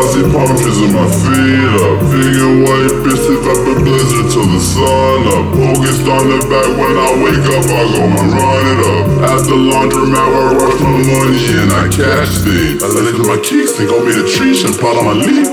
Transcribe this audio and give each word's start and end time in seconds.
I 0.00 0.24
palm 0.32 0.48
trees 0.56 0.80
in 0.80 0.96
my 0.96 1.04
feet 1.04 1.76
up. 1.76 2.00
Vegan 2.08 2.64
white 2.64 2.96
bitch, 3.04 3.20
if 3.20 3.44
a 3.44 3.54
blizzard 3.84 4.32
till 4.32 4.48
the 4.48 4.60
sun 4.60 5.28
up. 5.28 5.44
Focused 5.52 6.08
on 6.08 6.24
the 6.24 6.40
back 6.48 6.68
when 6.72 6.96
I 6.96 7.10
wake 7.20 7.46
up, 7.52 7.64
I 7.68 7.82
go 7.84 8.02
and 8.08 8.32
run 8.32 8.64
it 8.64 8.80
up. 8.80 9.04
At 9.28 9.40
the 9.44 9.56
laundromat, 9.60 10.16
I 10.16 10.56
rush 10.56 10.80
my 10.80 10.96
money 11.04 11.44
and 11.52 11.72
I 11.76 11.84
cash 11.92 12.32
things. 12.40 12.80
I 12.80 12.88
let 12.88 13.12
it 13.12 13.20
my 13.28 13.36
kicks 13.44 13.76
and 13.76 13.88
go 13.92 14.00
be 14.00 14.16
the 14.16 14.24
trees 14.24 14.64
and 14.64 14.72
pot 14.80 14.96
on 14.96 15.04
my 15.04 15.16
leaf. 15.20 15.48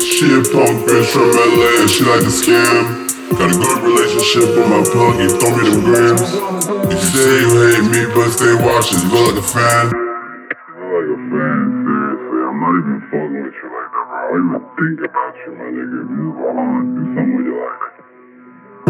She 0.00 0.32
a 0.32 0.40
punk 0.48 0.88
bitch 0.88 1.12
from 1.12 1.28
LA 1.28 1.84
and 1.84 1.90
she 1.92 2.08
like 2.08 2.24
to 2.24 2.32
scam. 2.32 3.04
Got 3.36 3.52
a 3.52 3.56
good 3.60 3.78
relationship 3.84 4.48
with 4.56 4.68
my 4.72 4.80
plug, 4.80 5.20
you 5.20 5.28
throw 5.36 5.52
me 5.52 5.68
them 5.68 5.84
grams. 5.84 6.32
You 6.88 6.98
say 7.12 7.44
you 7.44 7.52
hate 7.68 7.86
me, 7.92 8.02
but 8.16 8.32
stay 8.32 8.56
watching, 8.64 9.04
look 9.12 9.36
like 9.36 9.44
a 9.44 9.46
fan. 9.46 10.07
Fan, 11.26 11.64
seriously. 11.82 12.40
I'm 12.46 12.58
not 12.62 12.74
even 12.78 12.98
fucking 13.10 13.42
with 13.42 13.58
you 13.58 13.68
like 13.74 13.90
that, 13.90 14.06
bro. 14.06 14.18
I 14.18 14.38
even 14.38 14.62
think 14.78 14.98
about 15.02 15.34
you, 15.42 15.50
my 15.58 15.68
nigga. 15.74 15.98
If 15.98 16.10
you 16.14 16.28
wanna 16.38 16.86
do 16.94 17.02
something 17.14 17.36
with 17.36 17.46
your 17.50 17.58
life. 17.58 17.98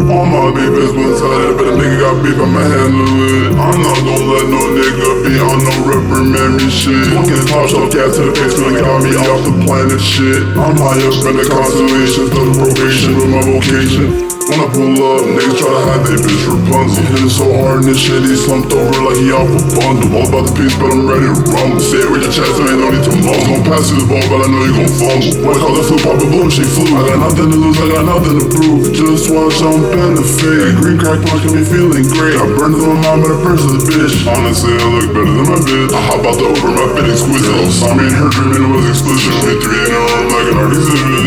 All 0.09 0.25
my 0.25 0.49
beef 0.53 0.73
is 0.79 0.91
one 0.93 1.13
sided, 1.17 1.53
but 1.57 1.67
a 1.69 1.73
nigga 1.77 1.97
got 1.99 2.15
beef, 2.23 2.37
I'ma 2.37 2.61
handle 2.65 3.19
it. 3.29 3.51
I'm 3.57 3.77
not 3.81 3.99
gonna 4.05 4.31
let 4.31 4.45
no 4.53 4.61
nigga 4.77 5.09
be 5.25 5.33
on 5.41 5.57
no 5.65 5.73
reprimand 5.89 6.53
me 6.57 6.69
shit. 6.69 7.09
Fucking 7.13 7.45
top 7.49 7.65
shelf 7.69 7.89
cat 7.91 8.13
to 8.13 8.21
the 8.29 8.33
face, 8.37 8.57
man, 8.61 8.77
got 8.77 9.01
me 9.03 9.13
off 9.17 9.41
the 9.45 9.53
planet 9.65 10.01
shit. 10.01 10.41
I'm 10.53 10.77
high 10.77 11.01
up 11.01 11.25
in 11.25 11.35
the 11.37 11.45
constellations, 11.49 12.29
the 12.29 12.41
probation 12.57 13.11
with 13.17 13.29
my 13.33 13.41
vocation. 13.41 14.28
When 14.49 14.57
I 14.57 14.69
pull 14.73 14.97
up, 14.97 15.21
niggas 15.29 15.61
try 15.61 15.69
to 15.69 15.81
hide 15.85 16.01
they 16.09 16.17
bitch 16.17 16.49
Rapunzel. 16.49 17.05
Hitting 17.05 17.29
so 17.29 17.45
hard 17.61 17.85
in 17.85 17.93
this 17.93 18.01
shit, 18.01 18.25
he 18.25 18.33
slumped 18.33 18.73
over 18.73 18.97
like 19.05 19.21
he 19.21 19.29
off 19.29 19.45
a 19.45 19.61
bundle. 19.77 20.09
All 20.09 20.25
about 20.25 20.49
the 20.49 20.53
peace, 20.57 20.73
but 20.73 20.89
I'm 20.89 21.05
ready 21.05 21.29
to 21.29 21.37
rumble. 21.53 21.77
Say 21.77 22.01
it 22.01 22.09
with 22.09 22.25
your 22.25 22.33
chest, 22.33 22.57
man, 22.57 22.81
no 22.81 22.89
need 22.89 23.05
to 23.05 23.13
mumble. 23.13 23.45
Gon' 23.45 23.61
pass 23.69 23.93
you 23.93 24.01
the 24.01 24.09
ball, 24.09 24.25
but 24.25 24.41
I 24.41 24.47
know 24.49 24.65
you 24.65 24.73
gon' 24.73 24.89
fumble. 24.89 25.45
What 25.45 25.53
I 25.53 25.57
call 25.61 25.73
the 25.77 25.85
flip, 25.85 26.01
pop 26.01 26.17
a 26.17 26.25
boom, 26.33 26.49
she 26.49 26.65
flew. 26.65 26.89
I 26.97 27.13
got 27.13 27.29
nothing 27.29 27.45
to 27.45 27.57
lose, 27.61 27.77
I 27.77 27.87
got 27.93 28.03
nothing 28.09 28.35
to 28.41 28.45
prove. 28.49 28.89
Just 28.89 29.29
watch, 29.29 29.61
I'm 29.61 29.85
benefit. 29.93 30.81
Green 30.81 30.97
crack 30.97 31.21
punch 31.29 31.45
got 31.45 31.53
me 31.53 31.61
feeling 31.61 32.09
great. 32.09 32.33
I 32.33 32.49
burned 32.49 32.73
to 32.73 32.89
my 32.89 32.97
mom, 33.05 33.21
but 33.21 33.37
purse 33.45 33.61
of 33.69 33.77
the 33.77 33.85
bitch. 33.85 34.17
Honestly, 34.25 34.73
I 34.73 34.81
look 34.97 35.13
better 35.13 35.29
than 35.29 35.45
my 35.45 35.61
bitch. 35.61 35.93
I 35.93 36.01
hop 36.09 36.25
out 36.25 36.41
the 36.41 36.49
Uber, 36.49 36.73
my 36.73 36.89
fit 36.97 37.05
exquisite. 37.05 37.53
Saw 37.69 37.93
me 37.93 38.09
and 38.09 38.17
her 38.17 38.33
dreaming, 38.33 38.65
it 38.65 38.71
was 38.73 38.97
explicit. 38.97 39.29
We 39.45 39.61
three 39.61 39.77
in 39.77 39.93
a 39.93 40.01
room 40.09 40.25
like 40.33 40.47
an 40.49 40.57
art 40.57 40.73
exhibit. 40.73 41.18